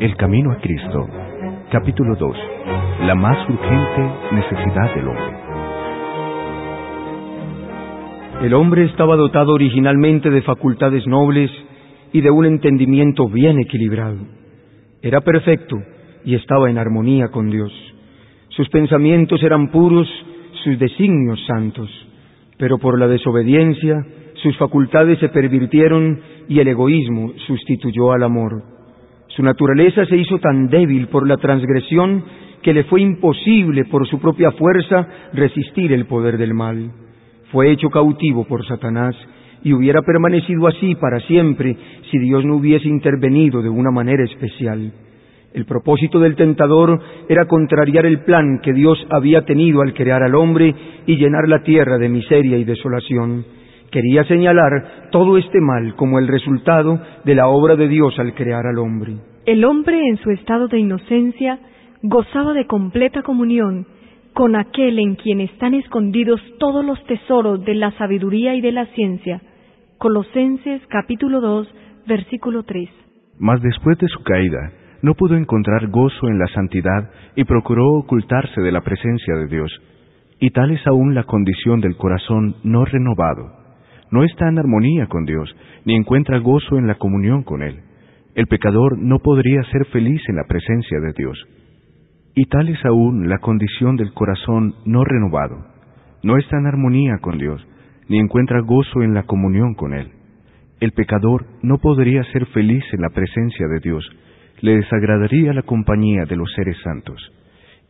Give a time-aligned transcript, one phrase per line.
[0.00, 1.06] El Camino a Cristo,
[1.70, 2.36] capítulo 2.
[3.06, 5.36] La más urgente necesidad del hombre.
[8.42, 11.50] El hombre estaba dotado originalmente de facultades nobles
[12.12, 14.18] y de un entendimiento bien equilibrado.
[15.02, 15.76] Era perfecto
[16.24, 17.72] y estaba en armonía con Dios.
[18.50, 20.08] Sus pensamientos eran puros,
[20.64, 21.90] sus designios santos,
[22.56, 24.04] pero por la desobediencia
[24.42, 28.79] sus facultades se pervirtieron y el egoísmo sustituyó al amor.
[29.30, 32.24] Su naturaleza se hizo tan débil por la transgresión
[32.62, 36.90] que le fue imposible por su propia fuerza resistir el poder del mal.
[37.52, 39.16] Fue hecho cautivo por Satanás
[39.62, 41.76] y hubiera permanecido así para siempre
[42.10, 44.92] si Dios no hubiese intervenido de una manera especial.
[45.52, 50.34] El propósito del tentador era contrariar el plan que Dios había tenido al crear al
[50.34, 50.74] hombre
[51.06, 53.44] y llenar la tierra de miseria y desolación.
[53.90, 58.66] Quería señalar todo este mal como el resultado de la obra de Dios al crear
[58.66, 59.16] al hombre.
[59.46, 61.58] El hombre en su estado de inocencia
[62.02, 63.86] gozaba de completa comunión
[64.32, 68.86] con aquel en quien están escondidos todos los tesoros de la sabiduría y de la
[68.86, 69.42] ciencia.
[69.98, 71.68] Colosenses capítulo 2,
[72.06, 72.88] versículo 3.
[73.38, 78.60] Mas después de su caída, no pudo encontrar gozo en la santidad y procuró ocultarse
[78.60, 79.72] de la presencia de Dios.
[80.38, 83.59] Y tal es aún la condición del corazón no renovado.
[84.10, 87.80] No está en armonía con Dios, ni encuentra gozo en la comunión con Él.
[88.34, 91.38] El pecador no podría ser feliz en la presencia de Dios.
[92.34, 95.64] Y tal es aún la condición del corazón no renovado.
[96.22, 97.64] No está en armonía con Dios,
[98.08, 100.10] ni encuentra gozo en la comunión con Él.
[100.80, 104.08] El pecador no podría ser feliz en la presencia de Dios,
[104.60, 107.20] le desagradaría la compañía de los seres santos.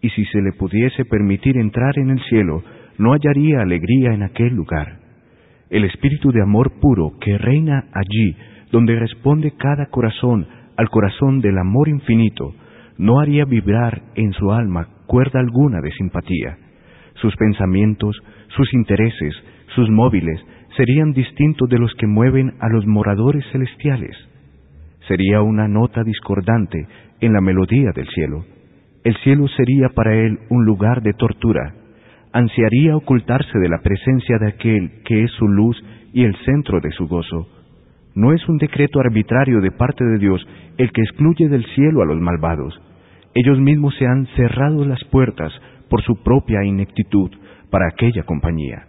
[0.00, 2.62] Y si se le pudiese permitir entrar en el cielo,
[2.98, 5.07] no hallaría alegría en aquel lugar.
[5.70, 8.36] El espíritu de amor puro que reina allí,
[8.72, 12.54] donde responde cada corazón al corazón del amor infinito,
[12.96, 16.58] no haría vibrar en su alma cuerda alguna de simpatía.
[17.14, 18.16] Sus pensamientos,
[18.56, 19.34] sus intereses,
[19.74, 20.40] sus móviles
[20.76, 24.16] serían distintos de los que mueven a los moradores celestiales
[25.08, 26.86] sería una nota discordante
[27.20, 28.44] en la melodía del cielo.
[29.02, 31.74] El cielo sería para él un lugar de tortura.
[32.38, 35.76] Ansiaría ocultarse de la presencia de aquel que es su luz
[36.12, 37.48] y el centro de su gozo.
[38.14, 42.06] No es un decreto arbitrario de parte de Dios el que excluye del cielo a
[42.06, 42.80] los malvados.
[43.34, 45.52] Ellos mismos se han cerrado las puertas
[45.90, 47.32] por su propia ineptitud
[47.70, 48.86] para aquella compañía.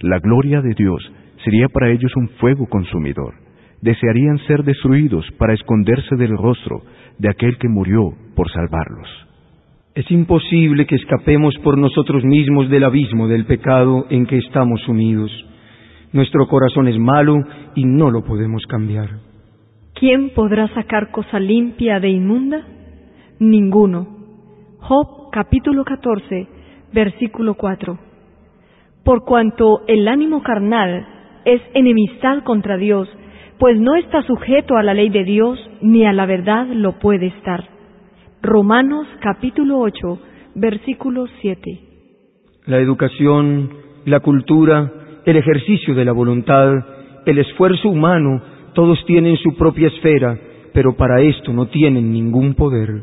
[0.00, 1.02] La gloria de Dios
[1.44, 3.34] sería para ellos un fuego consumidor
[3.82, 6.82] desearían ser destruidos para esconderse del rostro
[7.18, 9.25] de aquel que murió por salvarlos.
[9.96, 15.30] Es imposible que escapemos por nosotros mismos del abismo del pecado en que estamos sumidos.
[16.12, 17.38] Nuestro corazón es malo
[17.74, 19.08] y no lo podemos cambiar.
[19.94, 22.66] ¿Quién podrá sacar cosa limpia de inmunda?
[23.38, 24.06] Ninguno.
[24.80, 26.46] Job capítulo 14,
[26.92, 27.98] versículo 4.
[29.02, 31.06] Por cuanto el ánimo carnal
[31.46, 33.08] es enemistad contra Dios,
[33.58, 37.28] pues no está sujeto a la ley de Dios ni a la verdad lo puede
[37.28, 37.75] estar.
[38.42, 40.18] Romanos capítulo 8,
[40.56, 41.80] versículo 7.
[42.66, 43.70] La educación,
[44.04, 44.92] la cultura,
[45.24, 46.72] el ejercicio de la voluntad,
[47.24, 48.42] el esfuerzo humano,
[48.74, 50.38] todos tienen su propia esfera,
[50.74, 53.02] pero para esto no tienen ningún poder.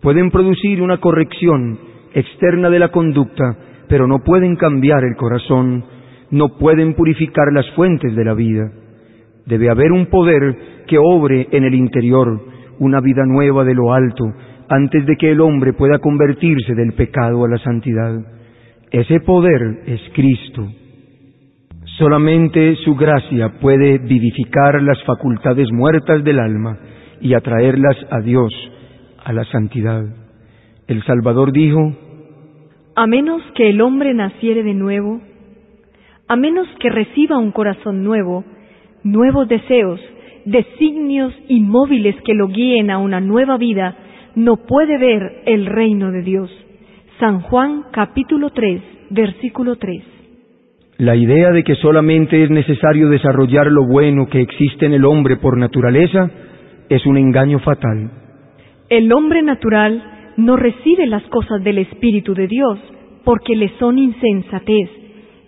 [0.00, 1.78] Pueden producir una corrección
[2.14, 3.44] externa de la conducta,
[3.86, 5.84] pero no pueden cambiar el corazón,
[6.30, 8.72] no pueden purificar las fuentes de la vida.
[9.46, 12.40] Debe haber un poder que obre en el interior,
[12.78, 14.24] una vida nueva de lo alto,
[14.68, 18.20] antes de que el hombre pueda convertirse del pecado a la santidad.
[18.90, 20.68] Ese poder es Cristo.
[21.98, 26.78] Solamente su gracia puede vivificar las facultades muertas del alma
[27.20, 28.52] y atraerlas a Dios,
[29.24, 30.04] a la santidad.
[30.86, 31.96] El Salvador dijo,
[32.96, 35.20] A menos que el hombre naciere de nuevo,
[36.26, 38.44] a menos que reciba un corazón nuevo,
[39.02, 40.00] nuevos deseos,
[40.44, 43.96] designios y móviles que lo guíen a una nueva vida,
[44.34, 46.50] no puede ver el reino de Dios.
[47.20, 50.02] San Juan capítulo 3, versículo 3.
[50.98, 55.36] La idea de que solamente es necesario desarrollar lo bueno que existe en el hombre
[55.36, 56.30] por naturaleza
[56.88, 58.10] es un engaño fatal.
[58.88, 62.78] El hombre natural no recibe las cosas del Espíritu de Dios
[63.24, 64.90] porque le son insensatez,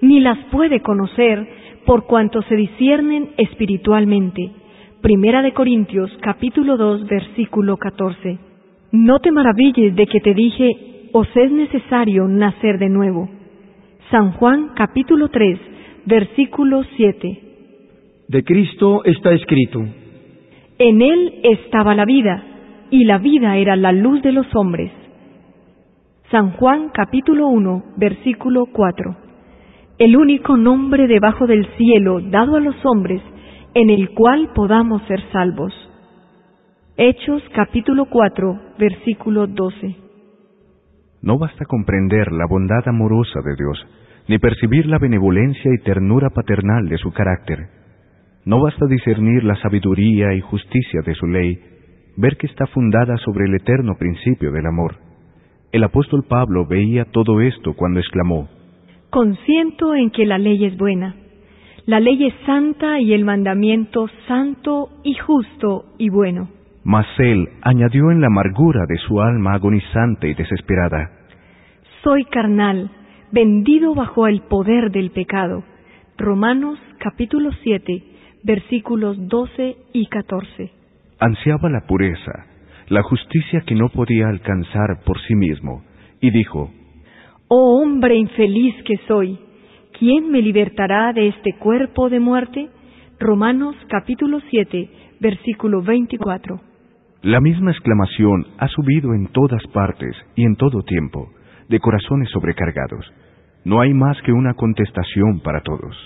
[0.00, 1.46] ni las puede conocer
[1.84, 4.50] por cuanto se disciernen espiritualmente.
[5.00, 8.38] Primera de Corintios capítulo 2 versículo 14.
[8.92, 13.28] No te maravilles de que te dije, os es necesario nacer de nuevo.
[14.10, 15.58] San Juan capítulo 3
[16.06, 17.42] versículo 7.
[18.28, 19.84] De Cristo está escrito.
[20.78, 22.42] En Él estaba la vida,
[22.90, 24.92] y la vida era la luz de los hombres.
[26.30, 29.16] San Juan capítulo 1, versículo 4.
[29.98, 33.22] El único nombre debajo del cielo dado a los hombres
[33.74, 35.72] en el cual podamos ser salvos.
[36.98, 39.96] Hechos capítulo 4, versículo 12.
[41.20, 43.86] No basta comprender la bondad amorosa de Dios,
[44.28, 47.68] ni percibir la benevolencia y ternura paternal de su carácter.
[48.46, 51.58] No basta discernir la sabiduría y justicia de su ley,
[52.16, 54.94] ver que está fundada sobre el eterno principio del amor.
[55.72, 58.48] El apóstol Pablo veía todo esto cuando exclamó,
[59.10, 61.14] Consiento en que la ley es buena.
[61.84, 66.55] La ley es santa y el mandamiento santo y justo y bueno.
[66.86, 71.10] Mas él añadió en la amargura de su alma agonizante y desesperada,
[72.04, 72.92] Soy carnal,
[73.32, 75.64] vendido bajo el poder del pecado.
[76.16, 78.04] Romanos capítulo 7,
[78.44, 80.70] versículos 12 y 14.
[81.18, 82.46] Ansiaba la pureza,
[82.86, 85.82] la justicia que no podía alcanzar por sí mismo,
[86.20, 86.70] y dijo,
[87.48, 89.36] Oh hombre infeliz que soy,
[89.98, 92.68] ¿quién me libertará de este cuerpo de muerte?
[93.18, 94.88] Romanos capítulo 7,
[95.18, 96.75] versículo 24.
[97.26, 101.28] La misma exclamación ha subido en todas partes y en todo tiempo,
[101.68, 103.04] de corazones sobrecargados.
[103.64, 105.96] No hay más que una contestación para todos.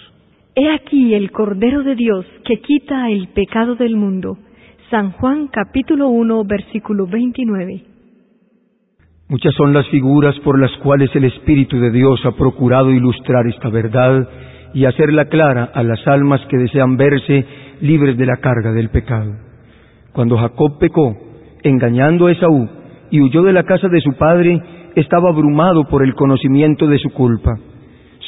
[0.55, 4.39] He aquí el Cordero de Dios que quita el pecado del mundo.
[4.89, 7.83] San Juan capítulo 1 versículo 29.
[9.29, 13.69] Muchas son las figuras por las cuales el Espíritu de Dios ha procurado ilustrar esta
[13.69, 14.27] verdad
[14.73, 17.45] y hacerla clara a las almas que desean verse
[17.83, 19.50] libres de la carga del pecado.
[20.13, 21.17] Cuando Jacob pecó,
[21.63, 22.69] engañando a Esaú,
[23.11, 24.61] y huyó de la casa de su padre,
[24.95, 27.59] estaba abrumado por el conocimiento de su culpa.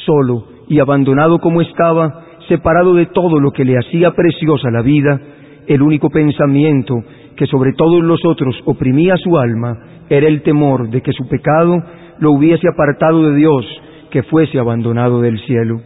[0.05, 5.19] Solo y abandonado como estaba, separado de todo lo que le hacía preciosa la vida,
[5.67, 6.95] el único pensamiento
[7.35, 9.77] que sobre todos los otros oprimía su alma
[10.09, 11.81] era el temor de que su pecado
[12.19, 13.65] lo hubiese apartado de Dios,
[14.11, 15.81] que fuese abandonado del cielo.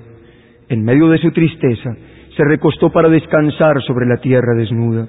[0.70, 1.96] En medio de su tristeza,
[2.36, 5.08] se recostó para descansar sobre la tierra desnuda.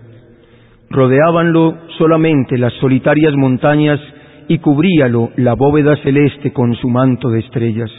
[0.90, 4.00] Rodeábanlo solamente las solitarias montañas
[4.49, 7.90] y cubríalo la bóveda celeste con su manto de estrellas.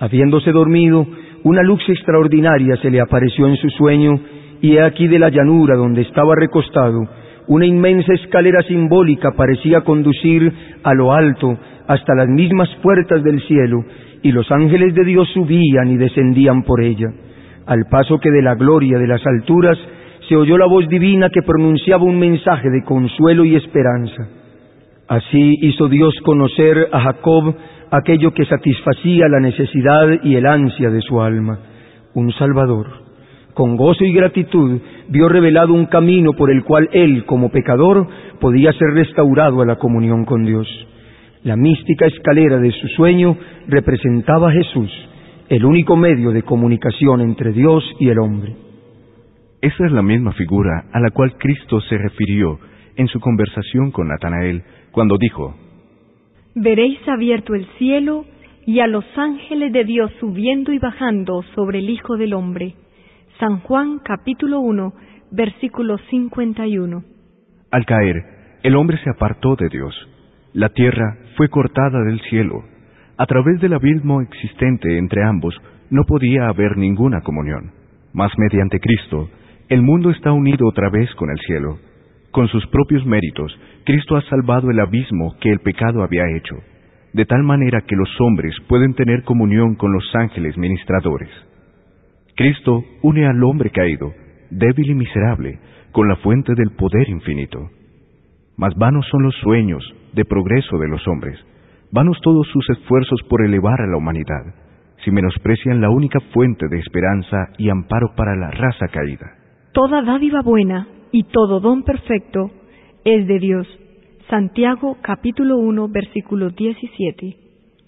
[0.00, 1.06] Habiéndose dormido,
[1.44, 4.18] una luz extraordinaria se le apareció en su sueño,
[4.60, 7.08] y he aquí de la llanura donde estaba recostado,
[7.46, 11.56] una inmensa escalera simbólica parecía conducir a lo alto
[11.86, 13.84] hasta las mismas puertas del cielo,
[14.22, 17.06] y los ángeles de Dios subían y descendían por ella,
[17.66, 19.78] al paso que de la gloria de las alturas
[20.28, 24.28] se oyó la voz divina que pronunciaba un mensaje de consuelo y esperanza.
[25.08, 27.54] Así hizo Dios conocer a Jacob
[27.90, 31.58] aquello que satisfacía la necesidad y el ansia de su alma,
[32.12, 32.86] un Salvador.
[33.54, 34.78] Con gozo y gratitud
[35.08, 38.06] vio revelado un camino por el cual él, como pecador,
[38.38, 40.68] podía ser restaurado a la comunión con Dios.
[41.42, 43.36] La mística escalera de su sueño
[43.66, 44.90] representaba a Jesús,
[45.48, 48.67] el único medio de comunicación entre Dios y el hombre.
[49.60, 52.60] Esa es la misma figura a la cual Cristo se refirió
[52.96, 54.62] en su conversación con Natanael
[54.92, 55.54] cuando dijo,
[56.54, 58.24] Veréis abierto el cielo
[58.66, 62.74] y a los ángeles de Dios subiendo y bajando sobre el Hijo del Hombre.
[63.40, 64.92] San Juan capítulo 1,
[65.32, 67.02] versículo 51.
[67.70, 68.24] Al caer,
[68.62, 69.94] el hombre se apartó de Dios.
[70.52, 72.64] La tierra fue cortada del cielo.
[73.16, 75.54] A través del abismo existente entre ambos
[75.90, 77.72] no podía haber ninguna comunión.
[78.12, 79.28] Mas mediante Cristo,
[79.68, 81.78] el mundo está unido otra vez con el cielo.
[82.30, 86.56] Con sus propios méritos, Cristo ha salvado el abismo que el pecado había hecho,
[87.12, 91.28] de tal manera que los hombres pueden tener comunión con los ángeles ministradores.
[92.34, 94.14] Cristo une al hombre caído,
[94.50, 95.58] débil y miserable,
[95.92, 97.68] con la fuente del poder infinito.
[98.56, 99.84] Mas vanos son los sueños
[100.14, 101.38] de progreso de los hombres,
[101.92, 104.54] vanos todos sus esfuerzos por elevar a la humanidad,
[105.04, 109.37] si menosprecian la única fuente de esperanza y amparo para la raza caída.
[109.72, 112.50] Toda dádiva buena y todo don perfecto
[113.04, 113.66] es de Dios.
[114.28, 117.36] Santiago capítulo 1 versículo 17.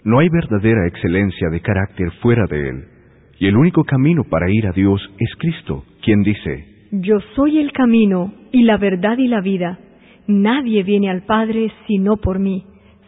[0.03, 2.83] No hay verdadera excelencia de carácter fuera de él,
[3.39, 7.71] y el único camino para ir a Dios es Cristo, quien dice, Yo soy el
[7.71, 9.79] camino y la verdad y la vida.
[10.27, 12.63] Nadie viene al Padre sino por mí.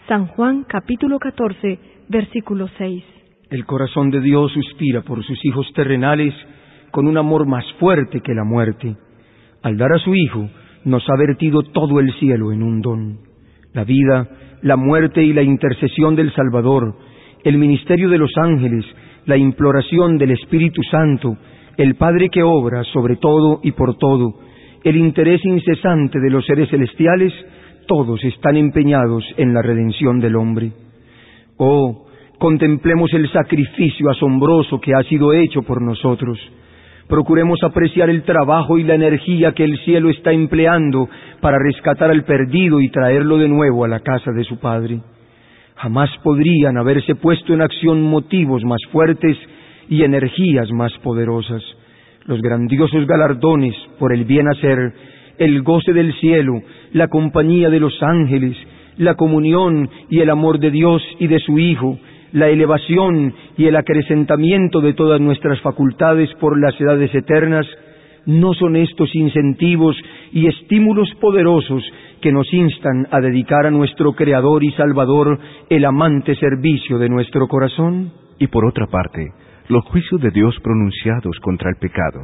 [0.08, 3.04] San Juan capítulo 14 versículo 6.
[3.50, 6.34] El corazón de Dios suspira por sus hijos terrenales
[6.94, 8.96] con un amor más fuerte que la muerte.
[9.64, 10.48] Al dar a su Hijo,
[10.86, 13.18] nos ha vertido todo el cielo en un don.
[13.74, 14.30] La vida,
[14.62, 16.94] la muerte y la intercesión del Salvador,
[17.44, 18.86] el ministerio de los ángeles,
[19.26, 21.36] la imploración del Espíritu Santo,
[21.78, 24.36] el Padre que obra sobre todo y por todo,
[24.84, 27.34] el interés incesante de los seres celestiales,
[27.88, 30.72] todos están empeñados en la redención del hombre.
[31.58, 32.06] Oh,
[32.38, 36.38] contemplemos el sacrificio asombroso que ha sido hecho por nosotros.
[37.08, 41.10] Procuremos apreciar el trabajo y la energía que el cielo está empleando
[41.42, 45.02] para rescatar al perdido y traerlo de nuevo a la casa de su Padre.
[45.76, 49.38] Jamás podrían haberse puesto en acción motivos más fuertes
[49.90, 51.62] y energías más poderosas.
[52.26, 54.94] Los grandiosos galardones por el bien hacer,
[55.38, 56.54] el goce del cielo,
[56.94, 58.56] la compañía de los ángeles,
[58.98, 62.00] la comunión y el amor de Dios y de su Hijo,
[62.34, 67.66] la elevación y el acrecentamiento de todas nuestras facultades por las edades eternas,
[68.26, 69.96] no son estos incentivos
[70.32, 71.84] y estímulos poderosos
[72.22, 77.48] que nos instan a dedicar a nuestro Creador y Salvador el amante servicio de nuestro
[77.48, 78.12] corazón?
[78.40, 79.32] Y por otra parte,
[79.68, 82.22] los juicios de Dios pronunciados contra el pecado,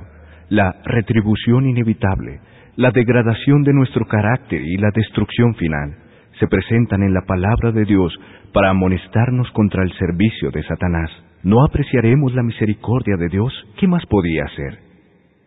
[0.50, 2.40] la retribución inevitable,
[2.78, 6.09] la degradación de nuestro carácter y la destrucción final,
[6.40, 8.18] se presentan en la palabra de Dios
[8.54, 11.12] para amonestarnos contra el servicio de Satanás.
[11.44, 13.54] ¿No apreciaremos la misericordia de Dios?
[13.78, 14.80] ¿Qué más podía hacer?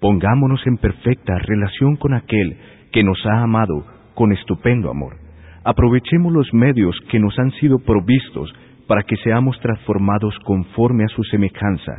[0.00, 2.56] Pongámonos en perfecta relación con aquel
[2.92, 5.16] que nos ha amado con estupendo amor.
[5.64, 8.52] Aprovechemos los medios que nos han sido provistos
[8.86, 11.92] para que seamos transformados conforme a su semejanza